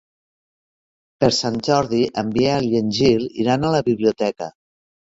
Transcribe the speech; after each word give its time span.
Per 1.25 1.29
Sant 1.41 1.59
Jordi 1.69 2.01
en 2.23 2.35
Biel 2.39 2.69
i 2.73 2.83
en 2.83 2.91
Gil 3.03 3.31
iran 3.47 3.63
a 3.71 3.75
la 3.79 3.87
biblioteca. 3.93 4.55